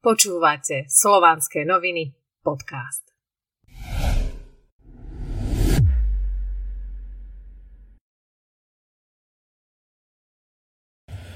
Počúvate 0.00 0.88
Slovanské 0.88 1.68
noviny 1.68 2.16
podcast. 2.40 3.09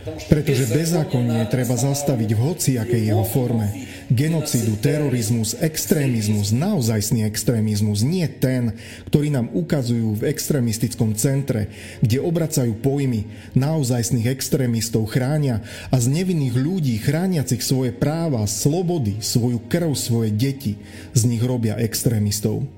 Pretože 0.04 0.68
bezákonnie 0.68 1.48
treba 1.48 1.80
zastaviť 1.80 2.30
v 2.36 2.42
hociakej 2.44 3.02
jeho 3.08 3.24
forme. 3.24 3.72
Genocidu, 4.12 4.76
terorizmus, 4.76 5.56
extrémizmus, 5.56 6.52
naozajstný 6.52 7.24
extrémizmus, 7.24 8.04
nie 8.04 8.28
ten, 8.28 8.76
ktorý 9.08 9.32
nám 9.32 9.48
ukazujú 9.56 10.20
v 10.20 10.28
extrémistickom 10.28 11.16
centre, 11.16 11.72
kde 12.04 12.20
obracajú 12.20 12.76
pojmy 12.84 13.24
naozajstných 13.56 14.28
extrémistov 14.28 15.08
chránia 15.08 15.64
a 15.88 15.96
z 15.96 16.12
nevinných 16.12 16.52
ľudí 16.52 17.00
chrániacich 17.00 17.64
svoje 17.64 17.96
práva, 17.96 18.44
slobody, 18.44 19.24
svoju 19.24 19.56
krv, 19.72 19.96
svoje 19.96 20.28
deti, 20.36 20.76
z 21.16 21.22
nich 21.24 21.40
robia 21.40 21.80
extrémistov. 21.80 22.68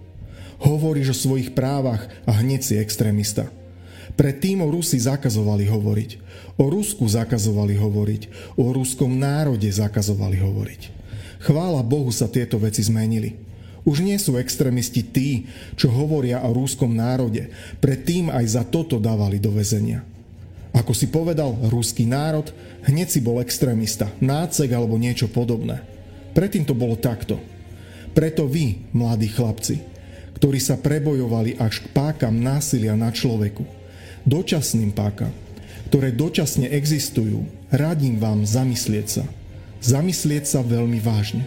Hovoríš 0.63 1.11
o 1.11 1.21
svojich 1.27 1.59
právach 1.59 2.07
a 2.23 2.39
hneď 2.39 2.61
si 2.63 2.75
extrémista. 2.79 3.51
Predtým 4.17 4.65
o 4.65 4.69
Rusi 4.73 4.97
zakazovali 4.97 5.69
hovoriť. 5.69 6.11
O 6.57 6.73
Rusku 6.73 7.05
zakazovali 7.05 7.77
hovoriť. 7.77 8.23
O 8.57 8.73
ruskom 8.73 9.13
národe 9.13 9.69
zakazovali 9.69 10.41
hovoriť. 10.41 10.83
Chvála 11.45 11.85
Bohu 11.85 12.09
sa 12.09 12.25
tieto 12.25 12.57
veci 12.57 12.81
zmenili. 12.81 13.37
Už 13.87 14.03
nie 14.03 14.19
sú 14.19 14.35
extrémisti 14.41 15.05
tí, 15.05 15.47
čo 15.79 15.93
hovoria 15.93 16.43
o 16.43 16.51
rúskom 16.51 16.91
národe. 16.91 17.53
Predtým 17.79 18.33
aj 18.33 18.45
za 18.59 18.63
toto 18.67 18.99
dávali 18.99 19.39
do 19.39 19.55
väzenia. 19.55 20.03
Ako 20.75 20.91
si 20.91 21.07
povedal 21.07 21.55
ruský 21.71 22.09
národ, 22.09 22.51
hneď 22.89 23.09
si 23.09 23.21
bol 23.23 23.39
extrémista, 23.39 24.11
nácek 24.19 24.73
alebo 24.75 24.99
niečo 24.99 25.31
podobné. 25.31 25.85
Predtým 26.35 26.67
to 26.67 26.75
bolo 26.75 26.99
takto. 26.99 27.39
Preto 28.17 28.49
vy, 28.49 28.91
mladí 28.97 29.29
chlapci, 29.29 29.81
ktorí 30.41 30.59
sa 30.61 30.81
prebojovali 30.81 31.57
až 31.61 31.85
k 31.85 31.87
pákam 31.93 32.33
násilia 32.33 32.97
na 32.99 33.09
človeku, 33.09 33.76
dočasným 34.27 34.91
pákam, 34.93 35.33
ktoré 35.89 36.11
dočasne 36.11 36.67
existujú, 36.67 37.47
radím 37.71 38.19
vám 38.19 38.43
zamyslieť 38.43 39.07
sa. 39.07 39.25
Zamyslieť 39.81 40.45
sa 40.51 40.61
veľmi 40.67 40.99
vážne. 40.99 41.47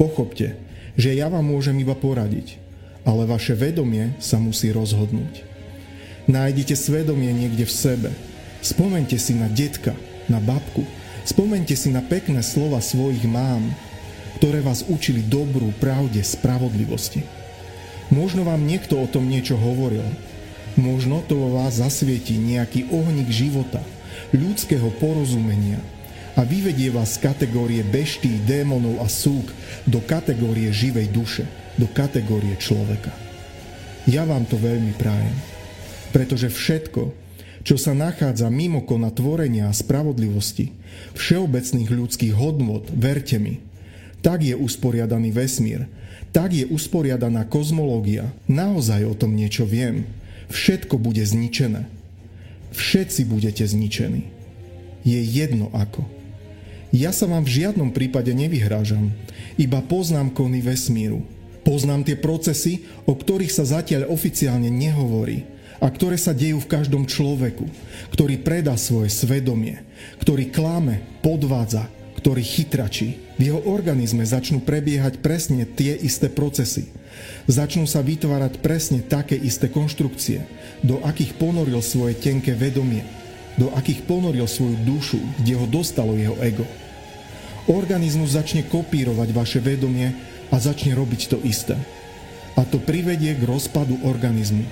Pochopte, 0.00 0.56
že 0.96 1.12
ja 1.12 1.28
vám 1.28 1.44
môžem 1.44 1.76
iba 1.76 1.92
poradiť, 1.92 2.56
ale 3.04 3.28
vaše 3.28 3.52
vedomie 3.52 4.16
sa 4.16 4.40
musí 4.40 4.72
rozhodnúť. 4.72 5.44
Nájdete 6.26 6.74
svedomie 6.74 7.30
niekde 7.30 7.68
v 7.68 7.72
sebe. 7.72 8.10
Spomente 8.64 9.14
si 9.20 9.36
na 9.36 9.46
detka, 9.46 9.94
na 10.26 10.42
babku. 10.42 10.82
Spomente 11.22 11.76
si 11.78 11.92
na 11.92 12.02
pekné 12.02 12.42
slova 12.42 12.82
svojich 12.82 13.22
mám, 13.28 13.62
ktoré 14.40 14.58
vás 14.64 14.82
učili 14.88 15.22
dobrú, 15.22 15.70
pravde, 15.78 16.18
spravodlivosti. 16.24 17.22
Možno 18.10 18.42
vám 18.42 18.62
niekto 18.66 18.98
o 18.98 19.06
tom 19.06 19.26
niečo 19.26 19.58
hovoril, 19.58 20.02
Možno 20.76 21.24
to 21.24 21.40
vo 21.40 21.56
vás 21.56 21.80
zasvieti 21.80 22.36
nejaký 22.36 22.92
ohník 22.92 23.32
života, 23.32 23.80
ľudského 24.36 24.92
porozumenia 25.00 25.80
a 26.36 26.44
vyvedie 26.44 26.92
vás 26.92 27.16
z 27.16 27.24
kategórie 27.24 27.80
beští, 27.80 28.44
démonov 28.44 29.00
a 29.00 29.08
súk 29.08 29.48
do 29.88 30.04
kategórie 30.04 30.68
živej 30.68 31.08
duše, 31.08 31.44
do 31.80 31.88
kategórie 31.88 32.52
človeka. 32.60 33.08
Ja 34.04 34.28
vám 34.28 34.44
to 34.44 34.60
veľmi 34.60 34.92
prajem, 35.00 35.32
pretože 36.12 36.52
všetko, 36.52 37.10
čo 37.64 37.80
sa 37.80 37.96
nachádza 37.96 38.52
mimo 38.52 38.84
kona 38.84 39.08
tvorenia 39.08 39.72
a 39.72 39.74
spravodlivosti, 39.74 40.76
všeobecných 41.16 41.88
ľudských 41.88 42.36
hodnot, 42.36 42.92
verte 42.92 43.40
mi, 43.40 43.64
tak 44.20 44.44
je 44.44 44.52
usporiadaný 44.52 45.32
vesmír, 45.32 45.88
tak 46.36 46.52
je 46.52 46.68
usporiadaná 46.68 47.48
kozmológia. 47.48 48.28
Naozaj 48.44 49.08
o 49.08 49.14
tom 49.16 49.32
niečo 49.32 49.64
viem 49.64 50.04
Všetko 50.50 50.98
bude 50.98 51.22
zničené. 51.22 51.88
Všetci 52.76 53.24
budete 53.26 53.64
zničení. 53.64 54.28
Je 55.06 55.20
jedno 55.22 55.70
ako. 55.72 56.04
Ja 56.94 57.10
sa 57.10 57.26
vám 57.26 57.44
v 57.44 57.62
žiadnom 57.62 57.90
prípade 57.90 58.30
nevyhrážam, 58.30 59.10
iba 59.58 59.82
poznám 59.82 60.30
kony 60.32 60.62
vesmíru. 60.62 61.24
Poznám 61.66 62.06
tie 62.06 62.14
procesy, 62.14 62.86
o 63.10 63.18
ktorých 63.18 63.50
sa 63.50 63.66
zatiaľ 63.66 64.06
oficiálne 64.06 64.70
nehovorí 64.70 65.42
a 65.82 65.90
ktoré 65.90 66.14
sa 66.14 66.30
dejú 66.30 66.62
v 66.62 66.70
každom 66.70 67.04
človeku, 67.10 67.66
ktorý 68.14 68.38
predá 68.38 68.78
svoje 68.78 69.10
svedomie, 69.10 69.82
ktorý 70.22 70.48
klame, 70.54 71.02
podvádza, 71.26 71.90
ktorý 72.26 72.42
chytračí. 72.42 73.22
V 73.38 73.54
jeho 73.54 73.62
organizme 73.70 74.26
začnú 74.26 74.58
prebiehať 74.66 75.22
presne 75.22 75.62
tie 75.62 75.94
isté 75.94 76.26
procesy– 76.26 76.90
Začnú 77.46 77.86
sa 77.86 78.02
vytvárať 78.02 78.58
presne 78.58 79.00
také 79.00 79.38
isté 79.38 79.70
konštrukcie, 79.70 80.42
do 80.82 80.98
akých 81.06 81.38
ponoril 81.38 81.78
svoje 81.78 82.18
tenké 82.18 82.58
vedomie, 82.58 83.06
do 83.54 83.70
akých 83.70 84.02
ponoril 84.04 84.50
svoju 84.50 84.74
dušu, 84.82 85.20
kde 85.40 85.54
ho 85.54 85.66
dostalo 85.70 86.18
jeho 86.18 86.34
ego. 86.42 86.66
Organizmus 87.70 88.34
začne 88.34 88.66
kopírovať 88.66 89.28
vaše 89.30 89.58
vedomie 89.62 90.10
a 90.50 90.56
začne 90.58 90.94
robiť 90.94 91.20
to 91.30 91.38
isté. 91.46 91.78
A 92.58 92.66
to 92.66 92.82
privedie 92.82 93.34
k 93.38 93.46
rozpadu 93.46 93.94
organizmu, 94.02 94.66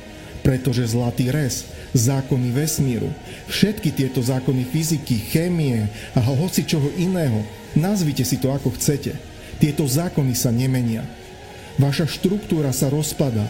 pretože 0.44 0.92
zlatý 0.92 1.32
res, 1.32 1.64
zákony 1.96 2.52
vesmíru, 2.52 3.08
všetky 3.48 3.90
tieto 3.96 4.20
zákony 4.20 4.68
fyziky, 4.68 5.16
chémie 5.32 5.88
a 6.12 6.20
hoci 6.20 6.68
čoho 6.68 6.92
iného, 7.00 7.40
nazvite 7.72 8.22
si 8.22 8.36
to 8.36 8.52
ako 8.52 8.76
chcete, 8.76 9.16
tieto 9.56 9.88
zákony 9.88 10.36
sa 10.36 10.52
nemenia 10.52 11.02
Vaša 11.74 12.06
štruktúra 12.06 12.70
sa 12.70 12.86
rozpadá 12.86 13.42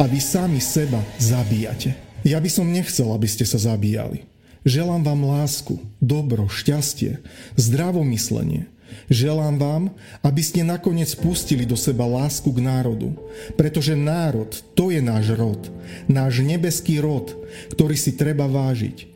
a 0.00 0.08
vy 0.08 0.16
sami 0.16 0.64
seba 0.64 1.04
zabíjate. 1.20 1.92
Ja 2.24 2.40
by 2.40 2.48
som 2.48 2.72
nechcel, 2.72 3.12
aby 3.12 3.28
ste 3.28 3.44
sa 3.44 3.60
zabíjali. 3.60 4.24
Želám 4.64 5.04
vám 5.04 5.22
lásku, 5.28 5.78
dobro, 6.00 6.48
šťastie, 6.48 7.20
zdravomyslenie. 7.54 8.66
Želám 9.06 9.56
vám, 9.58 9.82
aby 10.26 10.42
ste 10.42 10.66
nakoniec 10.66 11.14
pustili 11.14 11.62
do 11.62 11.78
seba 11.78 12.06
lásku 12.06 12.50
k 12.50 12.58
národu, 12.58 13.14
pretože 13.54 13.94
národ, 13.94 14.50
to 14.74 14.90
je 14.90 14.98
náš 14.98 15.30
rod, 15.38 15.62
náš 16.10 16.42
nebeský 16.42 16.98
rod, 16.98 17.38
ktorý 17.70 17.94
si 17.94 18.18
treba 18.18 18.50
vážiť. 18.50 19.06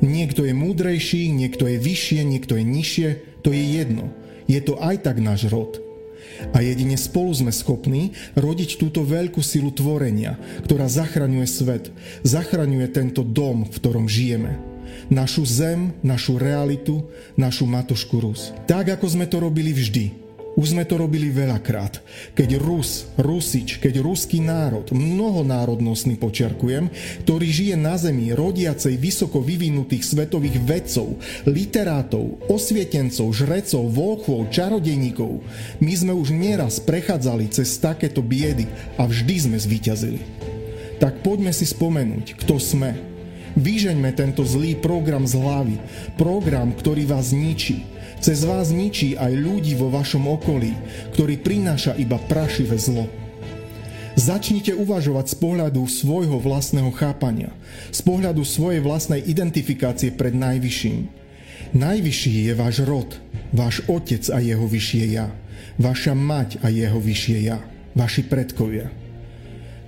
Niekto 0.00 0.44
je 0.44 0.52
múdrejší, 0.56 1.32
niekto 1.32 1.68
je 1.68 1.76
vyššie, 1.80 2.20
niekto 2.24 2.56
je 2.56 2.64
nižšie, 2.64 3.08
to 3.40 3.52
je 3.52 3.62
jedno. 3.80 4.12
Je 4.44 4.60
to 4.60 4.76
aj 4.80 5.04
tak 5.04 5.20
náš 5.20 5.48
rod. 5.48 5.80
A 6.56 6.64
jedine 6.64 6.96
spolu 6.96 7.36
sme 7.36 7.52
schopní 7.52 8.16
rodiť 8.32 8.80
túto 8.80 9.04
veľkú 9.04 9.44
silu 9.44 9.68
tvorenia, 9.72 10.40
ktorá 10.64 10.88
zachraňuje 10.88 11.46
svet, 11.48 11.92
zachraňuje 12.24 12.88
tento 12.88 13.20
dom, 13.20 13.68
v 13.68 13.72
ktorom 13.76 14.08
žijeme. 14.08 14.69
Našu 15.10 15.42
zem, 15.42 15.90
našu 16.04 16.38
realitu, 16.38 17.02
našu 17.34 17.66
matošku 17.66 18.20
Rus. 18.22 18.54
Tak, 18.70 18.94
ako 18.94 19.06
sme 19.10 19.26
to 19.26 19.42
robili 19.42 19.74
vždy, 19.74 20.20
už 20.58 20.74
sme 20.74 20.82
to 20.82 20.98
robili 20.98 21.30
veľakrát. 21.30 22.02
Keď 22.34 22.58
Rus, 22.58 23.06
Rusič, 23.16 23.78
keď 23.78 24.02
ruský 24.02 24.42
národ, 24.42 24.90
mnohonárodnostný 24.90 26.18
počiarkujem, 26.18 26.90
ktorý 27.24 27.46
žije 27.46 27.76
na 27.78 27.94
zemi 27.94 28.34
rodiacej 28.34 28.98
vysoko 28.98 29.38
vyvinutých 29.38 30.02
svetových 30.02 30.58
vedcov, 30.60 31.16
literátov, 31.46 32.42
osvietencov, 32.50 33.30
žrecov, 33.30 33.88
volchov, 33.94 34.50
čarodejníkov, 34.50 35.38
my 35.78 35.92
sme 35.94 36.12
už 36.12 36.34
nieraz 36.34 36.82
prechádzali 36.82 37.48
cez 37.54 37.78
takéto 37.78 38.20
biedy 38.20 38.66
a 38.98 39.06
vždy 39.06 39.34
sme 39.48 39.56
zvíťazili. 39.56 40.20
Tak 41.00 41.24
poďme 41.24 41.54
si 41.54 41.64
spomenúť, 41.64 42.36
kto 42.36 42.60
sme. 42.60 43.09
Vyžeňme 43.58 44.14
tento 44.14 44.46
zlý 44.46 44.78
program 44.78 45.26
z 45.26 45.34
hlavy, 45.34 45.76
program, 46.14 46.70
ktorý 46.70 47.02
vás 47.10 47.34
ničí, 47.34 47.82
cez 48.22 48.46
vás 48.46 48.70
ničí 48.70 49.18
aj 49.18 49.32
ľudí 49.34 49.74
vo 49.74 49.90
vašom 49.90 50.30
okolí, 50.30 50.70
ktorý 51.16 51.34
prináša 51.42 51.98
iba 51.98 52.20
prašivé 52.30 52.78
zlo. 52.78 53.10
Začnite 54.14 54.76
uvažovať 54.76 55.34
z 55.34 55.36
pohľadu 55.40 55.82
svojho 55.88 56.38
vlastného 56.38 56.92
chápania, 56.94 57.50
z 57.90 58.00
pohľadu 58.04 58.44
svojej 58.46 58.84
vlastnej 58.84 59.24
identifikácie 59.24 60.14
pred 60.14 60.36
Najvyšším. 60.36 61.08
Najvyšší 61.74 62.32
je 62.50 62.52
váš 62.54 62.82
rod, 62.86 63.08
váš 63.50 63.82
otec 63.86 64.22
a 64.30 64.38
jeho 64.42 64.66
vyššie 64.66 65.04
ja, 65.14 65.30
vaša 65.78 66.14
mať 66.14 66.60
a 66.62 66.68
jeho 66.68 66.98
vyššie 66.98 67.38
ja, 67.46 67.58
vaši 67.96 68.26
predkovia. 68.26 68.90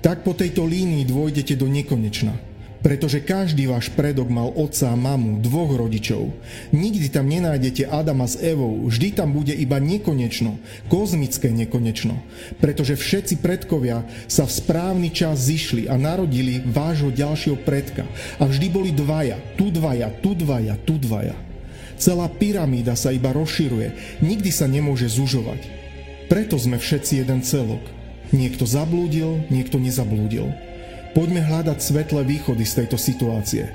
Tak 0.03 0.27
po 0.27 0.35
tejto 0.35 0.67
línii 0.67 1.07
dôjdete 1.07 1.55
do 1.55 1.71
nekonečna– 1.71 2.35
pretože 2.83 3.23
každý 3.23 3.71
váš 3.71 3.89
predok 3.95 4.27
mal 4.27 4.51
otca 4.51 4.91
a 4.91 4.99
mamu, 4.99 5.39
dvoch 5.39 5.79
rodičov. 5.79 6.35
Nikdy 6.75 7.07
tam 7.15 7.31
nenájdete 7.31 7.87
Adama 7.87 8.27
s 8.27 8.37
Evou, 8.43 8.91
vždy 8.91 9.15
tam 9.15 9.31
bude 9.31 9.55
iba 9.55 9.79
nekonečno, 9.79 10.59
kozmické 10.91 11.55
nekonečno. 11.55 12.19
Pretože 12.59 12.99
všetci 12.99 13.39
predkovia 13.39 14.03
sa 14.27 14.45
v 14.45 14.53
správny 14.53 15.15
čas 15.15 15.47
zišli 15.47 15.87
a 15.87 15.95
narodili 15.95 16.61
vášho 16.67 17.15
ďalšieho 17.15 17.63
predka. 17.63 18.05
A 18.43 18.51
vždy 18.51 18.67
boli 18.69 18.91
dvaja, 18.91 19.39
tu 19.55 19.71
dvaja, 19.71 20.11
tu 20.19 20.35
dvaja, 20.35 20.75
tu 20.83 20.99
dvaja. 20.99 21.39
Celá 22.03 22.27
pyramída 22.27 22.99
sa 22.99 23.15
iba 23.15 23.31
rozširuje, 23.31 24.19
nikdy 24.27 24.51
sa 24.51 24.67
nemôže 24.67 25.07
zužovať. 25.07 25.63
Preto 26.27 26.59
sme 26.59 26.83
všetci 26.83 27.23
jeden 27.23 27.47
celok. 27.47 27.85
Niekto 28.35 28.67
zablúdil, 28.67 29.47
niekto 29.53 29.79
nezablúdil. 29.79 30.51
Poďme 31.13 31.45
hľadať 31.45 31.79
svetlé 31.79 32.25
východy 32.25 32.65
z 32.65 32.85
tejto 32.85 32.97
situácie. 32.97 33.69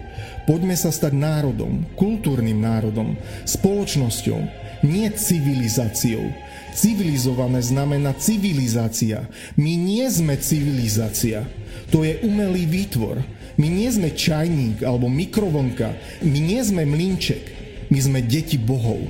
Poďme 0.50 0.74
sa 0.74 0.90
stať 0.90 1.14
národom, 1.14 1.86
kultúrnym 1.94 2.58
národom, 2.58 3.14
spoločnosťou, 3.46 4.42
nie 4.82 5.06
civilizáciou. 5.14 6.34
Civilizované 6.74 7.62
znamená 7.62 8.14
civilizácia. 8.18 9.26
My 9.58 9.74
nie 9.78 10.06
sme 10.10 10.38
civilizácia. 10.38 11.46
To 11.94 12.06
je 12.06 12.22
umelý 12.26 12.70
výtvor. 12.70 13.22
My 13.58 13.70
nie 13.70 13.90
sme 13.90 14.14
čajník 14.14 14.86
alebo 14.86 15.10
mikrovonka. 15.10 15.94
My 16.22 16.38
nie 16.38 16.62
sme 16.62 16.86
mlinček. 16.86 17.42
My 17.90 18.00
sme 18.02 18.20
deti 18.22 18.62
bohov. 18.62 19.02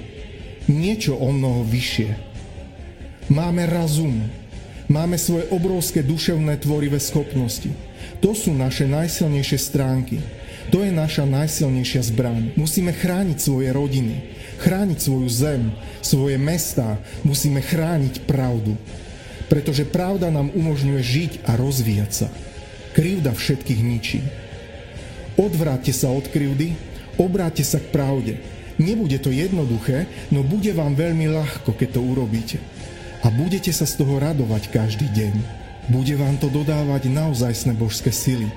Niečo 0.67 1.15
o 1.15 1.31
mnoho 1.31 1.67
vyššie. 1.67 2.09
Máme 3.27 3.67
razum. 3.67 4.23
Máme 4.87 5.19
svoje 5.19 5.51
obrovské 5.51 5.99
duševné 5.99 6.63
tvorivé 6.63 6.95
schopnosti. 6.99 7.86
To 8.19 8.33
sú 8.33 8.53
naše 8.53 8.89
najsilnejšie 8.89 9.59
stránky. 9.61 10.17
To 10.73 10.83
je 10.83 10.91
naša 10.91 11.23
najsilnejšia 11.23 12.03
zbraň. 12.11 12.51
Musíme 12.59 12.91
chrániť 12.91 13.37
svoje 13.39 13.71
rodiny, 13.71 14.35
chrániť 14.59 14.99
svoju 14.99 15.29
zem, 15.31 15.63
svoje 16.03 16.35
mestá, 16.35 16.99
musíme 17.23 17.63
chrániť 17.63 18.27
pravdu. 18.27 18.75
Pretože 19.47 19.87
pravda 19.87 20.27
nám 20.27 20.51
umožňuje 20.51 21.01
žiť 21.01 21.31
a 21.47 21.55
rozvíjať 21.55 22.11
sa. 22.11 22.27
Krivda 22.91 23.31
všetkých 23.31 23.79
ničí. 23.79 24.19
Odvráťte 25.39 25.95
sa 25.95 26.11
od 26.11 26.27
krivdy, 26.27 26.75
obráťte 27.15 27.63
sa 27.63 27.79
k 27.79 27.87
pravde. 27.93 28.41
Nebude 28.75 29.17
to 29.23 29.31
jednoduché, 29.31 30.09
no 30.33 30.43
bude 30.43 30.69
vám 30.75 30.99
veľmi 30.99 31.31
ľahko, 31.31 31.77
keď 31.77 31.95
to 31.95 32.01
urobíte. 32.03 32.57
A 33.23 33.31
budete 33.31 33.71
sa 33.71 33.87
z 33.87 34.03
toho 34.03 34.19
radovať 34.19 34.69
každý 34.69 35.07
deň. 35.15 35.66
Bude 35.87 36.19
vám 36.19 36.35
to 36.35 36.51
dodávať 36.51 37.07
naozajstné 37.07 37.71
božské 37.71 38.11
sily. 38.11 38.51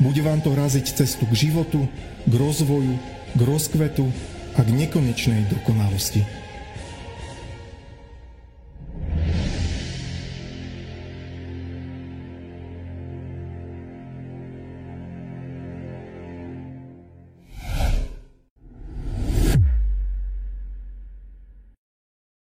Bude 0.00 0.24
vám 0.24 0.40
to 0.40 0.56
raziť 0.56 0.96
cestu 0.96 1.28
k 1.28 1.48
životu, 1.48 1.84
k 2.24 2.32
rozvoju, 2.32 2.96
k 3.36 3.40
rozkvetu 3.40 4.08
a 4.56 4.64
k 4.64 4.68
nekonečnej 4.72 5.44
dokonalosti. 5.52 6.39